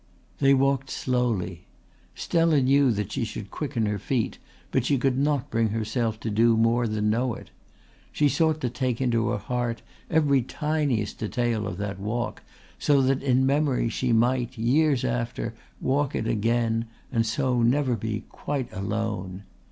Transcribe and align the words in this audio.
They 0.39 0.55
walked 0.55 0.89
slowly. 0.89 1.67
Stella 2.15 2.59
knew 2.59 2.89
that 2.89 3.11
she 3.11 3.23
should 3.23 3.51
quicken 3.51 3.85
her 3.85 3.99
feet 3.99 4.39
but 4.71 4.83
she 4.83 4.97
could 4.97 5.15
not 5.19 5.51
bring 5.51 5.67
herself 5.67 6.19
to 6.21 6.31
do 6.31 6.57
more 6.57 6.87
than 6.87 7.11
know 7.11 7.35
it. 7.35 7.51
She 8.11 8.27
sought 8.27 8.61
to 8.61 8.69
take 8.71 8.99
into 8.99 9.27
her 9.29 9.37
heart 9.37 9.83
every 10.09 10.41
tiniest 10.41 11.19
detail 11.19 11.67
of 11.67 11.77
that 11.77 11.99
walk 11.99 12.41
so 12.79 12.99
that 13.03 13.21
in 13.21 13.45
memory 13.45 13.89
she 13.89 14.11
might, 14.11 14.57
years 14.57 15.05
after, 15.05 15.53
walk 15.79 16.15
it 16.15 16.27
again 16.27 16.85
and 17.11 17.23
so 17.23 17.61
never 17.61 17.95
be 17.95 18.23
quite 18.27 18.73
alone. 18.73 19.43